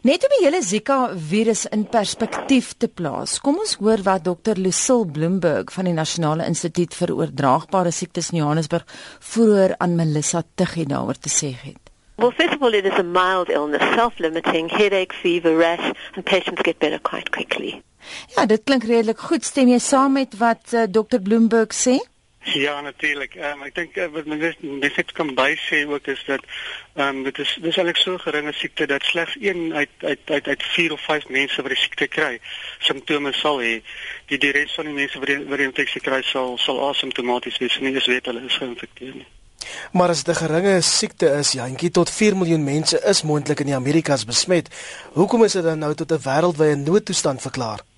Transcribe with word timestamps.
Net 0.00 0.22
om 0.24 0.32
die 0.32 0.46
hele 0.46 0.62
Zika 0.64 1.10
virus 1.12 1.66
in 1.68 1.82
perspektief 1.84 2.70
te 2.80 2.88
plaas. 2.88 3.34
Kom 3.44 3.58
ons 3.60 3.74
hoor 3.82 4.00
wat 4.06 4.22
Dr. 4.24 4.56
Lucille 4.56 5.04
Bloomberg 5.04 5.74
van 5.74 5.90
die 5.90 5.92
Nasionale 5.92 6.46
Instituut 6.48 6.96
vir 6.96 7.12
Oordraagbare 7.12 7.92
Siektes 7.92 8.30
in 8.32 8.38
Johannesburg 8.40 8.86
vroeër 9.20 9.74
aan 9.76 9.98
Melissa 9.98 10.40
Tuggie 10.56 10.86
daaroor 10.88 11.20
te 11.20 11.28
sê 11.28 11.50
het. 11.52 11.92
Well, 12.16 12.32
first 12.32 12.56
of 12.56 12.64
all, 12.64 12.72
it 12.72 12.88
is 12.88 12.96
a 12.96 13.04
mild 13.04 13.52
illness, 13.52 13.84
self-limiting, 13.92 14.72
headache, 14.72 15.12
fever, 15.20 15.52
rash, 15.58 15.92
and 16.16 16.24
patients 16.24 16.64
get 16.64 16.80
better 16.80 17.00
quite 17.00 17.28
quickly. 17.36 17.82
Ja, 18.38 18.46
dit 18.48 18.64
klink 18.64 18.88
redelik 18.88 19.20
goed. 19.20 19.44
Stem 19.44 19.68
jy 19.68 19.82
saam 19.84 20.16
met 20.16 20.32
wat 20.40 20.72
uh, 20.72 20.88
Dr. 20.88 21.20
Bloomberg 21.20 21.76
sê? 21.76 21.98
Ja, 22.42 22.80
natuurlik. 22.80 23.34
Ehm 23.34 23.58
um, 23.58 23.62
ek 23.68 23.74
dink 23.74 23.96
uh, 24.00 24.06
wat 24.14 24.24
mense 24.24 24.56
net 24.60 25.12
kan 25.12 25.34
bysê 25.36 25.82
ook 25.86 26.06
is 26.08 26.22
dat 26.26 26.40
um, 26.96 27.22
dit 27.22 27.38
is 27.38 27.50
dis 27.60 27.76
eintlik 27.76 28.00
so 28.00 28.16
geringe 28.18 28.52
siekte 28.56 28.86
dat 28.86 29.02
slegs 29.04 29.36
1 29.36 29.74
uit 29.74 29.88
uit 29.98 30.20
uit 30.24 30.46
uit 30.46 30.62
4 30.62 30.92
of 30.92 31.00
5 31.04 31.28
mense 31.28 31.62
wat 31.62 31.74
die 31.74 31.80
siekte 31.82 32.08
kry, 32.08 32.40
simptome 32.78 33.32
sal 33.32 33.60
hê. 33.60 33.82
Die 34.32 34.38
die 34.38 34.52
res 34.56 34.72
van 34.74 34.88
die 34.88 34.96
mense 34.96 35.20
wat 35.20 35.28
die 35.28 35.36
wat 35.44 35.60
die 35.60 35.68
infeksie 35.68 36.00
kry 36.00 36.22
sal 36.22 36.56
sal 36.58 36.80
asymptomaties 36.88 37.60
wees 37.60 37.76
en 37.76 37.84
nie 37.84 37.94
eens 37.94 38.08
weet 38.08 38.32
hulle 38.32 38.46
is 38.48 38.56
geïnfekteer 38.56 39.20
nie. 39.20 39.28
Maar 39.92 40.16
as 40.16 40.24
dit 40.24 40.34
'n 40.34 40.40
geringe 40.40 40.80
siekte 40.80 41.28
is, 41.42 41.52
jantjie 41.52 41.90
tot 41.90 42.10
4 42.10 42.36
miljoen 42.36 42.64
mense 42.64 43.02
is 43.04 43.22
moontlik 43.22 43.60
in 43.60 43.66
die 43.66 43.80
Amerikas 43.82 44.24
besmet. 44.24 44.72
Hoekom 45.12 45.44
is 45.44 45.52
dit 45.52 45.62
dan 45.62 45.78
nou 45.78 45.94
tot 45.94 46.12
'n 46.12 46.24
wêreldwye 46.24 46.74
noodtoestand 46.74 47.40
verklaar? 47.40 47.89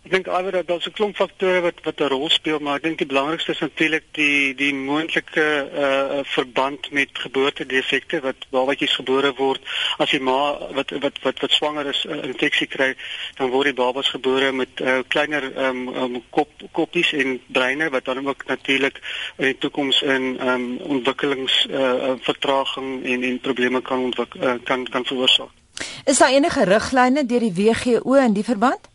Ek 0.00 0.14
dink 0.14 0.28
alweer 0.32 0.54
dat 0.56 0.66
daar's 0.66 0.86
'n 0.88 0.96
klomp 0.96 1.16
faktore 1.16 1.60
wat 1.60 1.80
wat 1.84 2.00
'n 2.00 2.08
rol 2.08 2.30
speel, 2.30 2.58
maar 2.58 2.76
ek 2.76 2.82
dink 2.82 2.98
die 2.98 3.06
belangrikste 3.06 3.52
is 3.52 3.58
natuurlik 3.60 4.04
die 4.16 4.54
die 4.54 4.74
moontlike 4.74 5.48
uh 5.82 6.20
verband 6.24 6.90
met 6.90 7.08
geboortedefekte 7.12 8.20
wat 8.20 8.46
babatjies 8.48 8.94
gebore 8.96 9.32
word 9.36 9.60
as 9.98 10.10
die 10.10 10.20
ma 10.20 10.56
wat 10.72 10.90
wat 11.04 11.20
wat 11.22 11.40
wat 11.40 11.50
swanger 11.52 11.86
is 11.86 12.04
uh, 12.08 12.16
infeksie 12.24 12.66
kry, 12.66 12.94
dan 13.36 13.50
word 13.50 13.64
die 13.64 13.80
babas 13.82 14.08
gebore 14.08 14.52
met 14.52 14.80
uh, 14.80 14.98
kleiner 15.08 15.44
um, 15.66 15.88
um 15.88 16.22
kop 16.30 16.48
koppies 16.72 17.12
en 17.12 17.40
breine 17.46 17.90
wat 17.90 18.04
dan 18.04 18.26
ook 18.26 18.46
natuurlik 18.46 19.00
in 19.36 19.44
die 19.44 19.58
toekoms 19.58 20.02
in 20.02 20.40
um 20.48 20.78
ontwikkelings 20.78 21.66
uh 21.70 22.16
vertraging 22.20 23.04
en 23.04 23.22
en 23.22 23.40
probleme 23.40 23.82
kan 23.82 23.98
ontwik 23.98 24.34
uh, 24.34 24.54
kan 24.64 24.88
kan 24.88 25.04
veroorsaak. 25.04 25.52
Is 26.04 26.18
daar 26.18 26.32
enige 26.32 26.64
riglyne 26.64 27.26
deur 27.26 27.40
die 27.40 27.52
WHO 27.54 28.14
in 28.14 28.32
die 28.32 28.44
verband? 28.44 28.89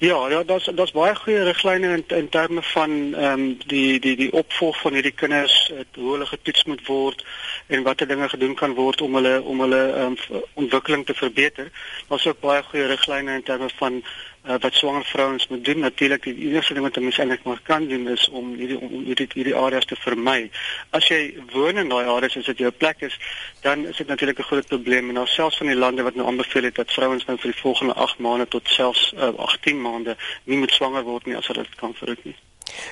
Ja, 0.00 0.28
ja, 0.28 0.42
daar's 0.42 0.64
daar's 0.74 0.94
baie 0.96 1.14
goeie 1.14 1.42
riglyne 1.44 1.88
in 1.96 2.04
in 2.16 2.28
terme 2.28 2.62
van 2.62 3.14
ehm 3.14 3.40
um, 3.40 3.58
die 3.66 4.00
die 4.00 4.16
die 4.16 4.32
opvolg 4.32 4.80
van 4.80 4.92
hierdie 4.96 5.12
kinders, 5.12 5.56
het, 5.74 5.86
hoe 5.94 6.12
hulle 6.12 6.26
getoets 6.26 6.64
moet 6.64 6.86
word 6.86 7.24
en 7.66 7.82
watter 7.82 8.08
dinge 8.08 8.28
gedoen 8.28 8.54
kan 8.54 8.74
word 8.74 9.00
om 9.00 9.14
hulle 9.14 9.42
om 9.42 9.60
hulle 9.60 9.82
ehm 9.92 10.16
um, 10.30 10.40
ontwikkeling 10.54 11.04
te 11.06 11.14
verbeter. 11.14 11.68
Daar's 12.08 12.26
ook 12.26 12.40
baie 12.40 12.62
goeie 12.62 12.86
riglyne 12.86 13.34
in 13.34 13.42
terme 13.42 13.68
van 13.76 14.00
uh, 14.46 14.54
wat 14.60 14.74
swanger 14.74 15.04
vrouens 15.04 15.48
moet 15.48 15.64
doen. 15.64 15.78
Natuurlik 15.78 16.22
die 16.22 16.36
enigste 16.48 16.74
ding 16.74 16.86
wat 16.86 16.96
'n 16.96 17.02
mens 17.02 17.18
eintlik 17.18 17.42
maar 17.42 17.60
kan 17.62 17.88
doen 17.88 18.08
is 18.08 18.28
om 18.28 18.54
hierdie 18.54 18.78
om 18.78 19.04
hierdie 19.04 19.28
hierdie 19.34 19.56
areas 19.56 19.84
te 19.84 19.96
vermy. 19.96 20.50
As 20.90 21.08
jy 21.08 21.34
woon 21.52 21.78
in 21.78 21.88
daai 21.88 22.06
areas 22.06 22.36
as 22.36 22.44
dit 22.44 22.58
jou 22.58 22.70
plek 22.70 23.00
is, 23.00 23.18
dan 23.60 23.86
is 23.86 23.96
dit 23.96 24.06
natuurlik 24.06 24.38
'n 24.38 24.50
groot 24.50 24.66
probleem 24.66 25.08
en 25.08 25.14
nou 25.14 25.26
selfs 25.26 25.56
van 25.56 25.66
die 25.66 25.76
lande 25.76 26.02
wat 26.02 26.14
nou 26.14 26.26
aanbeveel 26.26 26.62
het 26.62 26.74
dat 26.74 26.92
vrouens 26.92 27.24
nou 27.24 27.38
vir 27.38 27.50
die 27.50 27.60
volgende 27.60 27.94
8 27.94 28.18
maande 28.18 28.48
tot 28.48 28.68
selfs 28.68 29.12
uh, 29.16 29.34
18 29.36 29.80
maande 29.80 30.16
nie 30.44 30.58
moet 30.58 30.72
swanger 30.72 31.02
word 31.02 31.26
nie 31.26 31.36
as 31.36 31.46
hulle 31.46 31.62
dit 31.62 31.74
kan 31.74 31.94
verhoed 31.94 32.24
nie. 32.24 32.36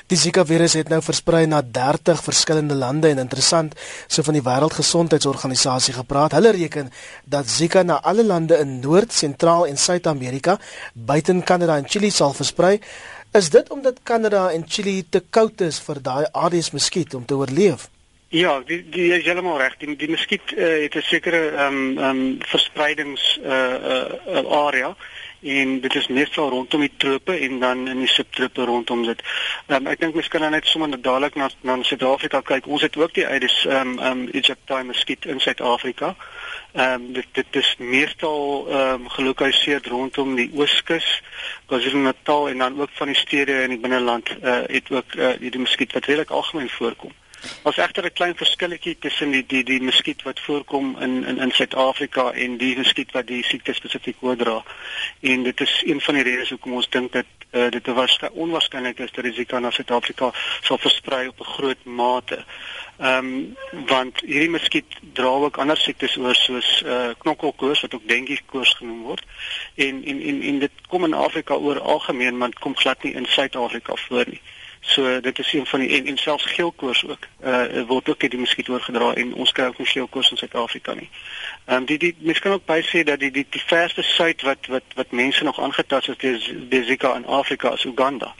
Die 0.06 0.16
Zika 0.16 0.44
virus 0.44 0.72
het 0.78 0.88
nou 0.88 1.02
versprei 1.02 1.46
na 1.46 1.62
30 1.62 2.22
verskillende 2.22 2.74
lande 2.74 3.08
en 3.08 3.18
interessant, 3.18 3.74
so 4.06 4.22
van 4.22 4.38
die 4.38 4.42
Wêreldgesondheidsorganisasie 4.42 5.94
gepraat. 5.94 6.32
Hulle 6.32 6.54
reken 6.56 6.92
dat 7.24 7.48
Zika 7.48 7.82
na 7.82 8.00
alle 8.02 8.24
lande 8.24 8.58
in 8.58 8.78
Noord, 8.80 9.12
Sentraal 9.12 9.66
en 9.66 9.76
Suid-Amerika, 9.76 10.58
buiten 10.92 11.42
Kanada 11.42 11.76
en 11.76 11.88
Chili 11.88 12.10
sal 12.10 12.32
versprei. 12.32 12.78
Is 13.32 13.50
dit 13.50 13.70
omdat 13.70 14.00
Kanada 14.02 14.50
en 14.50 14.64
Chili 14.66 15.04
te 15.08 15.20
koud 15.30 15.60
is 15.60 15.78
vir 15.84 16.02
daai 16.02 16.26
Aedes 16.32 16.70
muskiet 16.72 17.14
om 17.14 17.24
te 17.24 17.36
oorleef? 17.36 17.88
Ja, 18.28 18.58
die 18.60 18.82
die 18.92 19.12
is 19.16 19.24
heeltemal 19.24 19.56
reg. 19.60 19.76
Die 19.80 19.94
die 19.96 20.08
muskiet 20.10 20.52
uh, 20.52 20.82
het 20.82 20.96
'n 20.96 21.02
sekere 21.02 21.50
ehm 21.50 21.76
um, 21.76 21.98
ehm 21.98 22.18
um, 22.18 22.36
verspreidings 22.40 23.38
uh 23.44 23.76
uh 24.26 24.66
area 24.66 24.96
en 25.40 25.80
dit 25.80 25.94
is 25.94 26.06
meestal 26.08 26.48
rondom 26.50 26.80
die 26.80 26.92
trope 26.96 27.36
en 27.38 27.58
dan 27.60 27.88
in 27.88 27.98
die 27.98 28.10
subtrope 28.10 28.64
rondom 28.64 29.04
dit. 29.06 29.22
Um, 29.66 29.86
ek 29.86 30.00
dink 30.00 30.14
mens 30.14 30.28
kan 30.28 30.50
net 30.50 30.66
sommer 30.66 30.90
dadelik 30.90 31.34
na 31.38 31.48
na 31.62 31.76
Suid-Afrika 31.82 32.40
kyk. 32.40 32.66
Ons 32.66 32.82
het 32.82 32.96
ook 32.96 33.14
die 33.14 33.26
Aedes 33.26 33.64
um 33.64 33.98
um 33.98 34.26
aegypti 34.32 34.82
muskiet 34.88 35.26
in 35.26 35.40
Suid-Afrika. 35.40 36.14
Ehm 36.72 36.94
um, 36.94 37.12
dit 37.12 37.26
dit 37.32 37.56
is 37.62 37.74
meestal 37.78 38.66
ehm 38.68 39.06
um, 39.06 39.08
gelokaliseer 39.08 39.80
rondom 39.88 40.34
die 40.36 40.50
Ooskus, 40.54 41.22
KwaZulu-Natal 41.66 42.48
en 42.48 42.58
dan 42.58 42.80
ook 42.80 42.90
van 42.92 43.06
die 43.06 43.16
stede 43.16 43.62
in 43.62 43.76
die 43.76 43.80
binneland 43.80 44.34
uh, 44.42 44.60
het 44.66 44.90
ook 44.90 45.14
uh, 45.14 45.32
hierdie 45.38 45.60
muskiet 45.60 45.92
wat 45.92 46.04
redelik 46.04 46.30
algemeen 46.30 46.70
voorkom. 46.70 47.12
Ons 47.62 47.76
egter 47.76 48.04
'n 48.04 48.12
klein 48.12 48.36
verskilletjie 48.36 48.96
tussen 48.98 49.30
die 49.30 49.44
die 49.46 49.64
die 49.64 49.80
muskiet 49.80 50.22
wat 50.22 50.40
voorkom 50.40 50.96
in 51.00 51.24
in 51.24 51.38
in 51.38 51.50
Suid-Afrika 51.50 52.30
en 52.32 52.56
die 52.56 52.76
muskiet 52.76 53.12
wat 53.12 53.26
die 53.26 53.44
siekte 53.44 53.72
spesifiek 53.72 54.16
oordra. 54.20 54.62
En 55.20 55.42
dit 55.42 55.60
is 55.60 55.82
een 55.84 56.00
van 56.00 56.14
die 56.14 56.22
redes 56.22 56.50
hoekom 56.50 56.72
ons 56.72 56.88
dink 56.88 57.12
dat 57.12 57.26
uh, 57.50 57.70
dit 57.70 57.86
was 57.86 58.18
onwaarskynlik 58.32 58.98
is 58.98 59.12
dat 59.12 59.24
die 59.24 59.32
Zika 59.32 59.58
na 59.58 59.70
Suid-Afrika 59.70 60.32
sal 60.60 60.78
versprei 60.78 61.28
op 61.28 61.40
'n 61.40 61.44
groot 61.44 61.84
mate. 61.84 62.44
Ehm 62.98 63.26
um, 63.26 63.56
want 63.86 64.20
hierdie 64.20 64.50
muskiet 64.50 64.98
dra 65.12 65.26
ook 65.26 65.58
ander 65.58 65.76
siektes 65.76 66.16
oor 66.16 66.34
soos 66.34 66.82
eh 66.82 66.92
uh, 66.92 67.10
knokkelkoors 67.18 67.80
wat 67.80 67.94
ook 67.94 68.08
dengue 68.08 68.40
koors 68.46 68.74
genoem 68.74 69.02
word. 69.02 69.24
En 69.74 70.04
en 70.04 70.22
en 70.22 70.42
en 70.42 70.58
dit 70.58 70.70
kom 70.88 71.04
in 71.04 71.14
Afrika 71.14 71.54
oor 71.54 71.80
algemeen, 71.80 72.36
maar 72.38 72.50
dit 72.50 72.58
kom 72.58 72.76
glad 72.76 73.02
nie 73.02 73.14
in 73.14 73.26
Suid-Afrika 73.26 73.94
voor 73.94 74.24
nie. 74.26 74.40
So 74.88 75.20
dit 75.20 75.38
is 75.38 75.52
een 75.52 75.66
van 75.66 75.80
die 75.80 75.88
en, 75.98 76.06
en 76.06 76.16
selfs 76.16 76.44
geelkoors 76.44 77.06
ook. 77.06 77.26
Uh 77.44 77.82
word 77.86 78.08
ook 78.08 78.30
die 78.30 78.38
muskiet 78.38 78.68
oorgedra 78.68 79.14
en 79.14 79.34
ons 79.34 79.52
kry 79.52 79.64
ook 79.64 79.78
nie 79.78 79.86
geelkoors 79.86 80.30
in 80.30 80.36
Suid-Afrika 80.36 80.94
nie. 80.94 81.10
Ehm 81.64 81.76
um, 81.76 81.84
die 81.84 81.98
die 81.98 82.14
mens 82.18 82.38
kan 82.38 82.52
ook 82.52 82.64
by 82.64 82.80
sê 82.86 83.02
dat 83.04 83.20
die 83.20 83.30
die 83.30 83.46
die 83.50 83.62
verste 83.66 84.02
suid 84.02 84.42
wat 84.42 84.66
wat 84.66 84.94
wat 84.94 85.10
mense 85.10 85.44
nog 85.44 85.60
aangetast 85.60 86.08
is 86.08 86.16
die, 86.16 86.68
die 86.68 86.84
Zika 86.84 87.14
in 87.16 87.26
Afrika 87.26 87.72
is 87.72 87.84
Uganda. 87.84 88.34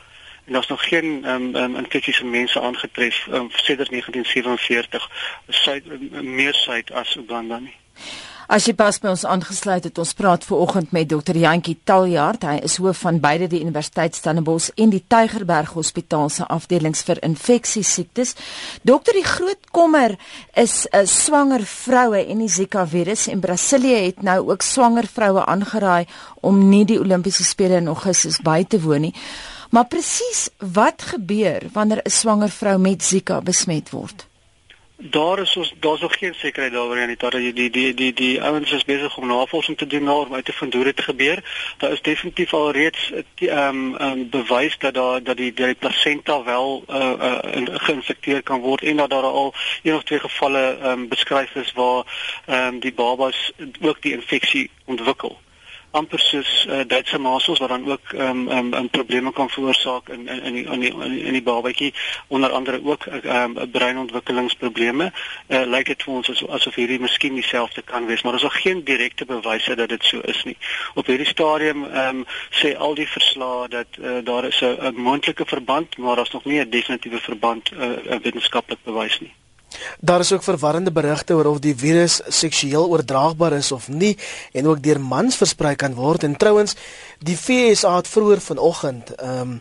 En 0.44 0.53
daar's 0.53 0.72
nog 0.72 0.88
geen 0.88 1.25
ehm 1.25 1.42
um, 1.42 1.54
um, 1.56 1.76
infeksies 1.76 2.20
in 2.20 2.31
mense 2.31 2.60
aangetref 2.60 3.26
um, 3.26 3.50
sedert 3.50 3.91
1947 3.91 5.10
suid 5.48 5.84
meer 6.22 6.54
suid 6.54 6.92
as 6.92 7.16
Uganda 7.16 7.59
nie. 7.59 7.76
As 8.48 8.64
jy 8.64 8.72
pas 8.72 8.97
by 8.97 9.10
ons 9.12 9.26
aangesluit 9.28 9.84
het, 9.84 9.98
ons 10.00 10.14
praat 10.16 10.41
ver 10.48 10.56
oggend 10.64 10.94
met 10.97 11.10
Dr. 11.10 11.36
Jantjie 11.36 11.75
Taljaard. 11.84 12.47
Hy 12.48 12.54
is 12.64 12.78
hoof 12.81 13.03
van 13.04 13.19
beide 13.20 13.44
die 13.53 13.59
Universiteit 13.60 14.16
Stellenbosch 14.16 14.70
en 14.81 14.88
die 14.88 15.03
Tygerberg 15.04 15.75
Hospitaal 15.76 16.32
se 16.32 16.47
afdelings 16.48 17.04
vir 17.04 17.20
infeksiesiektes. 17.28 18.32
Dokter, 18.88 19.19
die 19.20 19.26
groot 19.28 19.69
kommer 19.69 20.16
is 20.56 20.88
'n 20.88 20.97
uh, 20.97 21.04
swanger 21.04 21.60
vroue 21.60 22.25
en 22.25 22.38
die 22.38 22.48
Zika 22.48 22.86
virus 22.86 23.26
en 23.28 23.41
Brasilië 23.41 24.06
het 24.06 24.22
nou 24.22 24.48
ook 24.48 24.62
swanger 24.62 25.06
vroue 25.06 25.44
aangeraai 25.44 26.06
om 26.41 26.69
nie 26.70 26.84
die 26.84 26.98
Olimpiese 27.00 27.44
spele 27.44 27.76
in 27.76 27.92
Augustus 27.92 28.41
by 28.41 28.65
te 28.65 28.80
woon 28.80 29.00
nie. 29.00 29.15
Maar 29.70 29.86
presies 29.86 30.48
wat 30.59 31.03
gebeur 31.03 31.69
wanneer 31.72 32.00
'n 32.04 32.10
swanger 32.10 32.48
vrou 32.50 32.78
met 32.78 33.04
Zika 33.04 33.41
besmet 33.41 33.91
word? 33.91 34.26
Daar 35.00 35.38
is 35.38 35.56
ons 35.56 35.75
daar's 35.78 36.00
nog 36.00 36.19
geen 36.19 36.34
sekerheid 36.34 36.72
daaroor 36.72 37.06
nie 37.06 37.16
dat 37.16 37.32
die 37.32 37.53
die 37.53 37.70
die 37.70 37.94
die 37.94 38.12
die 38.12 38.42
ouens 38.42 38.70
is 38.70 38.84
besig 38.84 39.16
om 39.16 39.26
navorsing 39.26 39.78
te 39.78 39.86
doen 39.86 40.09
om 40.09 40.34
uit 40.34 40.44
te 40.44 40.53
vind 40.53 40.75
hoe 40.75 40.84
dit 40.84 41.00
gebeur. 41.00 41.42
Daar 41.78 41.92
is 41.92 42.03
definitief 42.03 42.53
al 42.53 42.70
reeds 42.70 43.12
ehm 43.34 43.94
um, 43.94 43.94
um, 44.00 44.28
bewys 44.28 44.78
dat 44.78 44.94
daar 44.94 45.22
dat 45.22 45.36
die 45.36 45.53
die 45.53 45.75
placenta 45.75 46.42
wel 46.44 46.84
uh, 46.88 46.97
uh 46.97 47.78
geïnfekteer 47.86 48.42
kan 48.42 48.60
word 48.60 48.82
en 48.82 48.97
dat 48.97 49.10
daar 49.10 49.22
al 49.22 49.54
een 49.82 49.94
of 49.94 50.03
twee 50.03 50.20
gevalle 50.20 50.76
ehm 50.81 50.91
um, 50.91 51.09
beskryf 51.09 51.54
is 51.54 51.72
waar 51.72 52.04
ehm 52.47 52.66
um, 52.66 52.80
die 52.80 52.92
babas 52.92 53.53
ook 53.80 54.03
die 54.03 54.12
infeksie 54.12 54.70
ontwikkel 54.84 55.38
amper 55.98 56.20
soos 56.22 56.50
uh, 56.68 56.80
Duitse 56.86 57.18
masels 57.18 57.60
wat 57.62 57.72
dan 57.74 57.86
ook 57.91 58.12
ehm 58.15 58.48
um, 58.48 58.74
um, 58.74 58.91
probleme 58.91 59.33
kan 59.33 59.50
veroorsaak 59.50 60.09
in 60.09 60.28
in 60.28 60.45
in 60.45 60.54
die 60.54 60.65
in 60.65 60.80
die, 60.80 61.24
in 61.24 61.36
die 61.36 61.42
babatjie 61.42 61.92
onder 62.27 62.50
andere 62.50 62.80
ook 62.84 63.06
ehm 63.06 63.56
um, 63.56 63.71
breinontwikkelingsprobleme. 63.71 65.10
Uh, 65.48 65.65
Lyk 65.66 65.86
dit 65.92 66.03
vir 66.03 66.15
ons 66.15 66.30
as, 66.30 66.45
asof 66.59 66.78
hierdie 66.80 67.00
miskien 67.00 67.34
dieselfde 67.34 67.83
kan 67.83 68.06
wees, 68.06 68.22
maar 68.22 68.34
is 68.34 68.47
nog 68.47 68.60
geen 68.62 68.84
direkte 68.84 69.24
bewyse 69.24 69.74
dat 69.74 69.89
dit 69.89 70.04
so 70.04 70.21
is 70.21 70.45
nie. 70.45 70.56
Op 70.95 71.06
hierdie 71.06 71.27
stadium 71.27 71.84
ehm 71.84 72.22
um, 72.22 72.24
sê 72.50 72.77
al 72.77 72.95
die 72.95 73.09
verslae 73.09 73.68
dat 73.68 74.00
uh, 74.00 74.18
daar 74.24 74.45
is 74.45 74.60
'n 74.62 74.95
moontlike 74.95 75.45
verband, 75.47 75.97
maar 75.97 76.16
daar's 76.16 76.36
nog 76.36 76.45
nie 76.45 76.60
'n 76.60 76.71
definitiewe 76.71 77.18
verband 77.18 77.72
uh, 77.72 78.18
wetenskaplik 78.22 78.78
bewys 78.84 79.21
nie. 79.21 79.34
Daar 80.01 80.21
is 80.21 80.33
ook 80.33 80.42
verwarrende 80.42 80.92
berigte 80.92 81.34
oor 81.34 81.47
of 81.47 81.59
die 81.59 81.77
virus 81.77 82.21
seksueel 82.28 82.89
oordraagbaar 82.89 83.53
is 83.53 83.72
of 83.72 83.89
nie 83.89 84.19
en 84.53 84.66
ook 84.66 84.83
deur 84.83 85.01
mans 85.01 85.36
versprei 85.36 85.75
kan 85.75 85.95
word. 85.95 86.22
En 86.22 86.36
trouens, 86.36 86.75
die 87.19 87.36
FSA 87.36 87.97
het 87.97 88.09
vroeër 88.09 88.41
vanoggend, 88.41 89.15
ehm 89.15 89.41
um, 89.41 89.60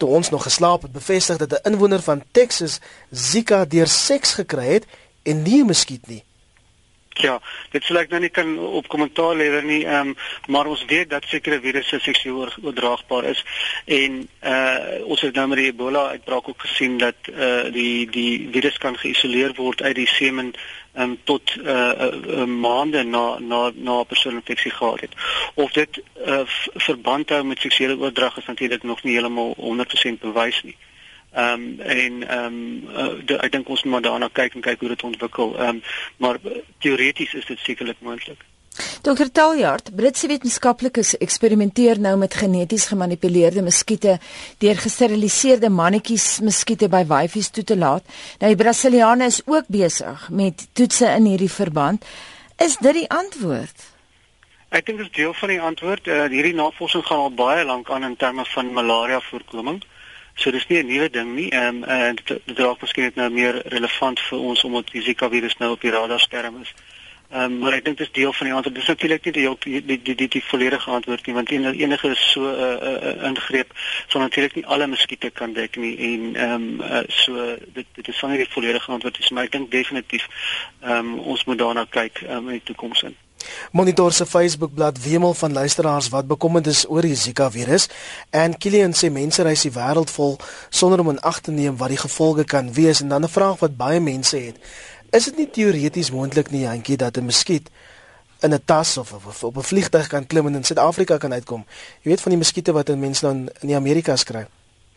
toe 0.00 0.08
ons 0.08 0.30
nog 0.30 0.42
geslaap 0.42 0.82
het, 0.82 0.92
bevestig 0.92 1.36
dat 1.36 1.52
'n 1.52 1.68
inwoner 1.70 2.02
van 2.02 2.22
Texas 2.32 2.78
Zika 3.10 3.64
deur 3.64 3.88
seks 3.88 4.32
gekry 4.32 4.72
het 4.72 4.84
en 5.22 5.42
nie 5.42 5.62
'n 5.62 5.66
muskiet 5.66 6.06
nie. 6.06 6.24
Ja, 7.20 7.36
dit 7.70 7.84
sal 7.84 7.98
ek 8.00 8.12
nou 8.14 8.20
nie 8.22 8.32
kan 8.32 8.54
op 8.58 8.88
kommentaar 8.88 9.34
lewer 9.36 9.64
nie, 9.66 9.82
ehm 9.84 10.12
um, 10.12 10.16
maar 10.48 10.66
ons 10.66 10.84
weet 10.88 11.10
dat 11.10 11.26
sekere 11.28 11.60
virusse 11.60 11.98
seksueel 12.00 12.48
oordraagbaar 12.62 13.28
is 13.32 13.42
en 13.84 14.22
uh 14.24 15.04
ons 15.04 15.20
het 15.20 15.34
nou 15.36 15.46
met 15.50 15.60
die 15.60 15.66
Ebola 15.72 16.06
uitbraak 16.14 16.48
ook 16.48 16.64
gesien 16.66 16.98
dat 16.98 17.28
uh 17.28 17.68
die 17.72 18.08
die 18.10 18.48
virus 18.52 18.78
kan 18.78 18.96
geïsoleer 18.96 19.52
word 19.56 19.82
uit 19.82 19.94
die 20.00 20.08
semen 20.08 20.54
um, 20.96 21.18
tot 21.24 21.56
uh, 21.56 21.74
uh, 21.74 22.12
uh 22.40 22.44
maande 22.44 23.02
na 23.02 23.38
na 23.38 23.70
na 23.74 24.00
'n 24.00 24.06
persoon 24.06 24.40
infeksie 24.40 24.70
gehad 24.70 25.00
het. 25.00 25.14
Of 25.54 25.72
dit 25.72 26.02
uh 26.26 26.42
verband 26.74 27.28
hou 27.28 27.44
met 27.44 27.60
seksuele 27.60 27.98
oordrag 27.98 28.36
is 28.36 28.46
natuurlik 28.46 28.82
nog 28.82 29.02
nie 29.02 29.12
heeltemal 29.12 29.54
100% 29.58 30.20
bewys 30.20 30.62
nie. 30.62 30.76
Ehm 31.32 31.52
um, 31.52 31.80
en 31.80 32.28
ehm 32.28 32.44
um, 32.44 33.18
uh, 33.28 33.42
ek 33.44 33.52
dink 33.52 33.68
ons 33.68 33.82
moet 33.82 33.92
maar 33.92 34.02
daarna 34.02 34.28
kyk 34.32 34.54
en 34.54 34.60
kyk 34.66 34.80
hoe 34.80 34.88
dit 34.88 35.02
ontwikkel. 35.02 35.58
Ehm 35.58 35.68
um, 35.68 35.82
maar 36.16 36.38
teoreties 36.78 37.34
is 37.34 37.46
dit 37.46 37.58
sekerlik 37.58 38.00
moontlik. 38.00 38.42
Dr. 39.02 39.28
Taljard, 39.32 39.90
Britse 39.96 40.28
wetenskaplikes 40.30 41.16
eksperimenteer 41.18 41.98
nou 42.00 42.16
met 42.18 42.34
geneties 42.34 42.86
gemanipuleerde 42.90 43.62
muskiete 43.62 44.18
deur 44.62 44.78
gesteriliseerde 44.78 45.70
mannetjies 45.70 46.40
muskiete 46.44 46.88
by 46.88 47.04
wyfies 47.08 47.50
toe 47.50 47.64
te 47.64 47.76
laat. 47.76 48.06
Nou 48.40 48.50
die 48.52 48.60
Brasiliane 48.60 49.30
is 49.30 49.40
ook 49.46 49.68
besig 49.68 50.28
met 50.30 50.66
toetse 50.72 51.08
in 51.16 51.30
hierdie 51.32 51.50
verband. 51.50 52.04
Is 52.58 52.76
dit 52.76 53.02
die 53.02 53.08
antwoord? 53.10 53.86
Ek 54.70 54.86
dink 54.86 55.00
dit 55.02 55.06
is 55.06 55.16
deel 55.16 55.34
van 55.34 55.48
die 55.50 55.60
antwoord. 55.60 56.06
Uh, 56.06 56.26
hierdie 56.30 56.54
navorsing 56.54 57.06
gaan 57.06 57.24
al 57.26 57.34
baie 57.34 57.64
lank 57.64 57.90
aan 57.90 58.06
in 58.06 58.16
terme 58.16 58.44
van 58.54 58.72
malaria 58.72 59.20
voorkoming. 59.30 59.82
So 60.34 60.50
dis 60.50 60.66
nie 60.66 60.78
'n 60.82 60.86
nuwe 60.86 61.10
ding 61.10 61.34
nie. 61.34 61.50
Ehm 61.50 61.82
um, 61.82 61.84
en 61.84 62.14
dit, 62.14 62.40
dit 62.44 62.58
raak 62.58 62.80
miskien 62.80 63.04
net 63.04 63.14
nou 63.14 63.30
meer 63.30 63.62
relevant 63.64 64.20
vir 64.20 64.38
ons 64.38 64.64
omdat 64.64 64.90
die 64.92 65.02
Zika 65.02 65.28
virus 65.28 65.56
nou 65.56 65.72
op 65.72 65.80
die 65.80 65.90
radarskerm 65.90 66.60
is. 66.60 66.74
Ehm 67.30 67.42
um, 67.42 67.58
maar 67.58 67.72
ek 67.72 67.84
dink 67.84 67.98
dit 67.98 68.06
is 68.06 68.12
deel 68.12 68.32
van 68.32 68.46
die 68.46 68.54
antwoord. 68.54 68.74
Dis 68.74 68.86
natuurlik 68.86 69.24
nie 69.24 69.32
die 69.32 69.48
die 69.58 69.82
die 69.86 70.02
die, 70.02 70.14
die, 70.14 70.28
die 70.28 70.44
volledige 70.44 70.90
antwoord 70.90 71.26
nie 71.26 71.34
want 71.34 71.50
enige 71.50 72.14
so 72.14 72.40
'n 72.42 72.58
uh, 72.64 73.12
uh, 73.12 73.24
ingreep 73.28 73.72
sal 74.08 74.20
natuurlik 74.20 74.54
nie 74.54 74.66
alle 74.66 74.86
muskiete 74.86 75.30
kan 75.30 75.52
dek 75.52 75.76
nie 75.76 75.96
en 75.98 76.34
ehm 76.34 76.52
um, 76.52 76.80
uh, 76.80 77.02
so 77.06 77.56
dit 77.72 77.86
dit 77.94 78.08
is 78.08 78.18
van 78.18 78.30
nie 78.30 78.38
die 78.38 78.52
volledige 78.52 78.90
antwoord 78.92 79.18
nie, 79.18 79.28
maar 79.32 79.44
ek 79.44 79.52
dink 79.52 79.70
definitief 79.70 80.28
ehm 80.80 80.96
um, 80.96 81.18
ons 81.18 81.44
moet 81.44 81.58
daarna 81.58 81.84
kyk 81.84 82.22
um, 82.28 82.48
in 82.48 82.58
die 82.58 82.68
toekoms 82.72 83.02
in. 83.02 83.16
Monitor 83.72 84.12
se 84.12 84.26
Facebookblad 84.26 85.02
wemel 85.02 85.34
van 85.34 85.52
luisteraars 85.52 86.08
wat 86.08 86.26
bekommerd 86.26 86.66
is 86.66 86.84
oor 86.88 87.02
die 87.02 87.16
Zika 87.16 87.50
virus 87.50 87.88
en 88.30 88.58
Kilian 88.58 88.92
sê 88.92 89.10
mense 89.10 89.42
reis 89.42 89.62
die 89.62 89.72
wêreld 89.72 90.10
vol 90.10 90.38
sonder 90.68 91.00
om 91.00 91.08
in 91.08 91.20
ag 91.20 91.40
te 91.40 91.50
neem 91.50 91.76
wat 91.76 91.88
die 91.88 92.02
gevolge 92.02 92.44
kan 92.44 92.72
wees 92.72 93.00
en 93.00 93.08
dan 93.08 93.24
'n 93.24 93.28
vraag 93.28 93.58
wat 93.58 93.76
baie 93.76 94.00
mense 94.00 94.36
het 94.36 94.56
Is 95.10 95.26
dit 95.26 95.40
nie 95.40 95.48
teoreties 95.50 96.12
moontlik 96.14 96.52
nie, 96.54 96.62
Jantjie, 96.62 96.96
dat 96.96 97.16
'n 97.18 97.24
muskiet 97.24 97.70
in 98.40 98.54
'n 98.54 98.62
tas 98.64 98.96
of, 98.96 99.12
of, 99.12 99.26
of 99.26 99.44
op 99.44 99.56
'n 99.56 99.62
vliegtuig 99.62 100.06
kan 100.06 100.26
klim 100.26 100.46
en 100.46 100.54
in 100.54 100.64
Suid-Afrika 100.64 101.16
kan 101.16 101.32
uitkom? 101.32 101.64
Jy 102.02 102.10
weet 102.10 102.20
van 102.20 102.30
die 102.30 102.38
muskiete 102.38 102.72
wat 102.72 102.88
in 102.88 102.98
mense 102.98 103.24
nou 103.26 103.34
in, 103.34 103.50
die 103.60 103.76
Amerika 103.76 104.16
skry. 104.16 104.46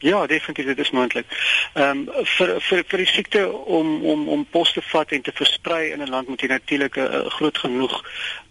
Ja, 0.03 0.25
definitief 0.27 0.65
dit 0.65 0.79
is 0.79 0.91
moontlik. 0.91 1.25
Ehm 1.73 1.97
um, 1.97 2.25
vir 2.35 2.49
vir 2.61 2.81
vir 2.87 2.99
die 2.99 3.07
siekte 3.07 3.43
om 3.51 4.05
om 4.05 4.25
om 4.29 4.41
pos 4.51 4.73
te 4.75 4.81
vat 4.83 5.11
en 5.15 5.21
te 5.23 5.31
versprei 5.31 5.91
in 5.91 6.03
'n 6.03 6.09
land 6.09 6.27
moet 6.27 6.41
jy 6.41 6.47
natuurlik 6.47 6.97
'n 6.97 7.29
groot 7.29 7.57
genoeg 7.57 7.95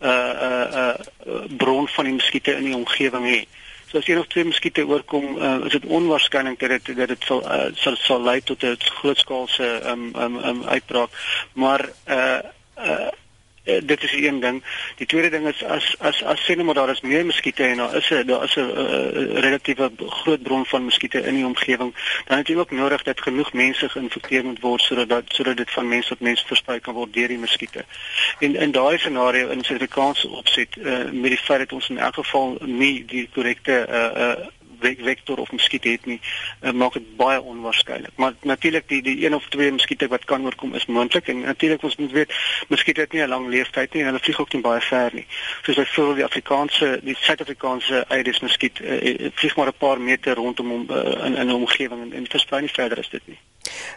uh 0.00 0.32
uh 0.48 0.68
uh 0.76 1.44
bron 1.56 1.88
van 1.88 2.04
die 2.04 2.14
muskiete 2.14 2.56
in 2.56 2.64
die 2.64 2.76
omgewing 2.76 3.26
hê. 3.28 3.44
So 3.90 3.98
as 3.98 4.06
jy 4.06 4.14
nog 4.14 4.26
twee 4.26 4.44
muskiete 4.44 4.86
oorkom, 4.86 5.36
uh, 5.36 5.64
is 5.64 5.72
dit 5.72 5.84
onwaarskynlik 5.84 6.58
dat 6.58 6.70
dit 6.70 6.96
dat 6.96 7.08
dit 7.08 7.24
sal 7.24 7.44
uh, 7.44 7.68
sal 7.74 7.96
sal 7.96 8.22
lei 8.22 8.40
tot 8.40 8.62
'n 8.64 8.76
grootskaalse 8.80 9.82
um, 9.86 10.12
um, 10.16 10.36
um, 10.44 10.64
uitbraak. 10.64 11.10
Maar 11.52 11.88
uh 12.08 12.40
uh 12.78 13.12
Uh, 13.64 13.80
dit 13.84 14.02
is 14.02 14.12
een 14.12 14.40
ding. 14.40 14.64
Die 14.96 15.06
tweede 15.06 15.28
ding 15.30 15.46
is 15.46 15.64
as 15.64 15.94
as 15.98 16.22
as 16.24 16.44
sien 16.44 16.64
maar 16.64 16.74
daar 16.74 16.90
is 16.90 17.00
meer 17.00 17.24
muskiete 17.24 17.62
en 17.64 17.76
daar 17.76 17.96
is 17.96 18.10
'n 18.10 18.26
daar 18.26 18.44
is 18.44 18.56
'n 18.56 18.60
uh, 18.60 19.40
relatiewe 19.40 19.90
groot 20.08 20.42
bron 20.42 20.66
van 20.66 20.84
muskiete 20.84 21.22
in 21.22 21.34
die 21.34 21.46
omgewing, 21.46 21.94
dan 22.26 22.38
het 22.38 22.46
jy 22.46 22.56
ook 22.56 22.70
nodig 22.70 23.02
dat 23.02 23.20
genoeg 23.20 23.52
mense 23.52 23.88
geïnfekteer 23.88 24.44
moet 24.44 24.60
word 24.60 24.82
sodat 24.82 25.08
dat 25.08 25.24
sodat 25.26 25.56
dit 25.56 25.70
van 25.70 25.88
mens 25.88 26.06
tot 26.06 26.20
mens 26.20 26.44
versprei 26.46 26.80
kan 26.80 26.94
word 26.94 27.12
deur 27.12 27.28
die 27.28 27.38
muskiete. 27.38 27.84
En 28.38 28.56
in 28.56 28.70
daai 28.70 28.98
scenario 28.98 29.48
in 29.48 29.64
Suid-Afrikaanse 29.64 30.28
opset, 30.28 30.76
uh, 30.76 31.10
met 31.10 31.30
die 31.30 31.38
feit 31.38 31.58
dat 31.58 31.72
ons 31.72 31.88
in 31.88 31.98
elk 31.98 32.14
geval 32.14 32.56
nie 32.60 33.04
die 33.04 33.28
korrekte 33.32 33.86
uh 33.88 34.22
uh 34.22 34.46
vektor 34.82 35.38
of 35.38 35.52
muskiet 35.52 35.84
het 35.84 36.06
nie, 36.06 36.20
uh, 36.60 36.72
maak 36.72 36.92
dit 36.92 37.16
baie 37.16 37.40
onwaarskynlik. 37.40 38.14
Maar 38.16 38.34
natuurlik 38.42 38.88
die 38.88 39.02
die 39.02 39.26
een 39.26 39.34
of 39.34 39.48
twee 39.48 39.72
muskiete 39.72 40.08
wat 40.08 40.24
kan 40.24 40.44
oorkom 40.44 40.74
is 40.74 40.86
moontlik 40.86 41.28
en 41.28 41.40
natuurlik 41.40 41.82
ons 41.82 41.96
moet 41.96 42.10
weet 42.10 42.34
muskiete 42.68 43.00
het 43.00 43.12
nie 43.12 43.22
'n 43.22 43.28
lang 43.28 43.48
lewensduur 43.48 43.88
nie 43.92 44.02
en 44.02 44.08
hulle 44.08 44.24
vlieg 44.24 44.40
ook 44.40 44.52
nie 44.52 44.62
baie 44.62 44.80
ver 44.80 45.10
nie. 45.12 45.26
Soos 45.62 45.76
byvoorbeeld 45.76 46.16
die 46.16 46.24
Afrikaanse 46.24 47.00
die 47.02 47.16
Suid-Afrikaanse 47.20 48.04
Aedes 48.08 48.40
muskiet 48.40 48.80
uh, 48.80 49.30
vlieg 49.34 49.56
maar 49.56 49.66
'n 49.66 49.78
paar 49.78 50.00
meter 50.00 50.34
rondom 50.34 50.68
hom 50.70 50.86
uh, 50.90 51.26
in 51.26 51.36
in 51.36 51.46
'n 51.46 51.52
omgewing 51.52 52.02
en, 52.02 52.12
en 52.12 52.26
versprei 52.28 52.60
nie 52.60 52.70
verder 52.70 52.98
as 52.98 53.08
dit 53.08 53.26
nie. 53.26 53.38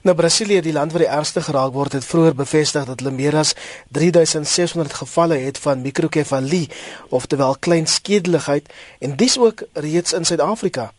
Nou 0.01 0.15
Brasilië, 0.15 0.61
die 0.61 0.73
land 0.73 0.91
waar 0.91 1.05
die 1.05 1.11
ergste 1.11 1.41
geraak 1.41 1.73
word, 1.73 1.93
het 1.93 2.05
vroeër 2.05 2.35
bevestig 2.35 2.85
dat 2.85 2.99
hulle 2.99 3.15
meer 3.15 3.35
as 3.35 3.53
3600 3.89 4.93
gevalle 4.93 5.37
het 5.37 5.57
van 5.57 5.81
microcefalie, 5.81 6.69
oftewel 7.09 7.55
klein 7.59 7.87
skedeligheid 7.87 8.69
en 8.99 9.15
dis 9.15 9.37
ook 9.39 9.63
reeds 9.73 10.13
in 10.13 10.25
Suid-Afrika. 10.25 10.91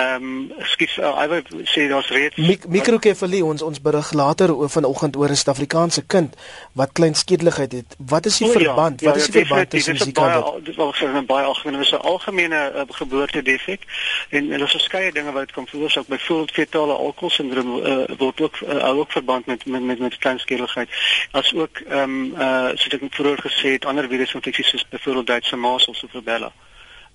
Ehm 0.00 0.24
um, 0.24 0.52
skiet 0.58 0.96
uh, 0.96 1.22
I 1.22 1.26
wil 1.28 1.42
sê 1.64 1.88
daar's 1.88 2.08
reeds 2.08 2.36
Mik 2.36 2.66
microcefalie 2.68 3.40
ons 3.44 3.62
ons 3.62 3.80
berig 3.82 4.12
later 4.12 4.52
oor 4.54 4.70
vanoggend 4.70 5.16
oor 5.16 5.28
'n 5.28 5.36
Suid-Afrikaanse 5.40 6.02
kind 6.06 6.36
wat 6.72 6.92
klein 6.92 7.14
skedeligheid 7.14 7.72
het. 7.72 7.96
Wat 7.98 8.26
is 8.26 8.38
die 8.38 8.46
oh, 8.46 8.52
verband? 8.52 9.00
Ja, 9.00 9.06
wat 9.06 9.16
ja, 9.16 9.20
is 9.20 9.30
die 9.30 9.46
verband 9.46 9.70
tussen 9.70 9.96
Zika 9.96 10.26
en 10.34 10.64
dit? 10.64 10.78
Is 10.78 11.02
'n 11.02 11.26
baie 11.26 11.44
algemene, 11.44 11.82
is 11.82 11.92
'n 11.92 12.06
algemene 12.12 12.72
uh, 12.74 12.82
geboortedefek 12.88 13.80
en 14.28 14.52
en 14.52 14.58
daar's 14.58 14.78
verskeie 14.78 15.12
dinge 15.12 15.32
wat 15.32 15.46
dit 15.46 15.52
kan 15.52 15.66
veroorsaak. 15.66 16.06
Byvoorbeeld 16.06 16.50
fetale 16.50 16.92
alkoholsindroom 16.92 17.70
uh, 17.76 18.16
word 18.18 18.40
ook 18.40 18.56
uh, 18.60 18.98
ook 18.98 19.12
verband 19.12 19.46
met 19.46 19.66
met 19.66 19.82
met, 19.82 19.98
met 19.98 20.18
klein 20.18 20.38
skedeligheid. 20.38 20.88
As 21.30 21.54
ook 21.54 21.76
ehm 21.78 22.02
um, 22.02 22.34
uh 22.38 22.68
soos 22.74 22.94
ek 22.96 23.02
vroeër 23.10 23.40
gesê 23.48 23.68
het, 23.76 23.84
ander 23.84 24.08
virusinfeksies 24.08 24.68
soos 24.68 24.88
byvoorbeeld 24.88 25.26
Duitse 25.26 25.56
measles 25.56 26.04
of 26.04 26.12
rubella. 26.12 26.46
Ehm 26.46 26.70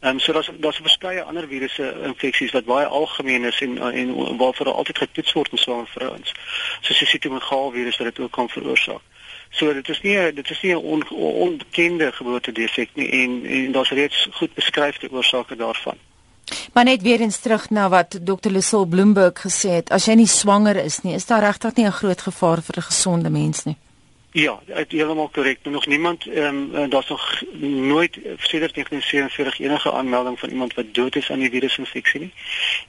um, 0.05 0.19
so 0.19 0.33
daar's 0.33 0.49
daar's 0.59 0.79
verskeie 0.81 1.23
ander 1.23 1.47
virusse 1.47 1.95
infeksies 2.03 2.51
wat 2.51 2.65
baie 2.65 2.85
algemeen 2.85 3.43
is 3.43 3.61
en 3.61 3.77
en 3.77 4.37
waarvoor 4.37 4.71
altyd 4.73 4.97
getoets 4.97 5.33
word 5.33 5.51
in 5.51 5.57
swanger 5.57 5.87
vrouens. 5.87 6.33
Soos 6.81 6.99
die 6.99 7.07
sitomegaal 7.07 7.71
virus 7.71 7.97
wat 7.97 8.07
dit 8.07 8.19
ook 8.19 8.31
kan 8.31 8.49
veroorsaak. 8.49 9.01
So 9.49 9.73
dit 9.73 9.89
is 9.89 10.01
nie 10.01 10.33
dit 10.33 10.49
is 10.49 10.61
nie 10.61 10.73
'n 10.73 10.83
on, 10.93 11.07
onbekende 11.47 12.11
geboortedefek 12.11 12.89
nie 12.93 13.09
en 13.09 13.45
en 13.45 13.71
daar's 13.71 13.89
reeds 13.89 14.27
goed 14.31 14.53
beskryfde 14.53 15.11
oorsake 15.11 15.55
daarvan. 15.55 15.97
Maar 16.73 16.83
net 16.83 17.01
weer 17.01 17.19
eens 17.19 17.39
terug 17.39 17.69
na 17.69 17.89
wat 17.89 18.19
Dr. 18.21 18.49
Lesol 18.49 18.85
Bloomberg 18.85 19.41
gesê 19.41 19.69
het, 19.69 19.89
as 19.89 20.05
jy 20.05 20.13
nie 20.13 20.27
swanger 20.27 20.75
is 20.75 21.01
nie, 21.01 21.13
is 21.13 21.25
daar 21.25 21.41
regtig 21.41 21.75
nie 21.75 21.85
'n 21.85 21.91
groot 21.91 22.21
gevaar 22.21 22.61
vir 22.61 22.77
'n 22.77 22.81
gesonde 22.91 23.29
mens 23.29 23.63
nie. 23.63 23.77
Ja, 24.35 24.59
dit 24.65 24.75
is 24.77 24.99
heeltemal 24.99 25.29
korrek. 25.29 25.59
Nog 25.63 25.85
niemand 25.85 26.27
ehm 26.27 26.75
um, 26.75 26.89
daar's 26.89 27.07
nog 27.07 27.41
nooit 27.59 28.13
sedert 28.37 28.73
1947 28.73 29.59
enige 29.59 29.91
aanmelding 29.91 30.39
van 30.39 30.49
iemand 30.49 30.73
wat 30.73 30.93
dood 30.93 31.15
is 31.15 31.31
aan 31.31 31.39
die 31.39 31.49
virusinfeksie 31.49 32.19
nie. 32.19 32.33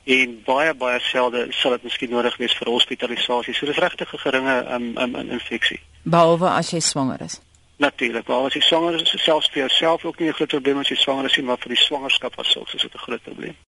En 0.05 0.43
baie 0.45 0.75
baie 0.75 1.01
selde 1.01 1.47
sal 1.51 1.71
dit 1.71 1.83
miskien 1.83 2.11
nodig 2.11 2.37
wees 2.37 2.57
vir 2.57 2.69
hospitalisasie. 2.69 3.55
So 3.55 3.67
dis 3.67 3.79
regtig 3.79 4.15
'n 4.15 4.19
geringe 4.19 4.57
ehm 4.61 4.99
um, 4.99 5.15
um, 5.15 5.31
infeksie. 5.31 5.81
Behalwe 6.03 6.49
as 6.49 6.71
jy 6.71 6.81
swanger 6.81 7.21
is. 7.21 7.41
Natuurlik, 7.77 8.27
maar 8.27 8.45
as 8.45 8.55
jy 8.55 8.61
swanger 8.61 9.01
is, 9.01 9.23
selfs 9.23 9.51
vir 9.53 9.61
jouself 9.61 10.05
ook 10.05 10.19
nie 10.19 10.29
'n 10.29 10.33
groot 10.33 10.49
probleem 10.49 10.79
as 10.79 10.89
jy 10.89 10.97
swanger 10.97 11.25
is 11.25 11.37
nie, 11.37 11.47
maar 11.47 11.59
vir 11.59 11.69
die 11.69 11.85
swangerskap 11.85 12.39
as 12.39 12.51
sulks 12.51 12.75
is 12.75 12.83
dit 12.83 12.95
'n 12.95 12.99
groot 12.99 13.23
probleem. 13.23 13.57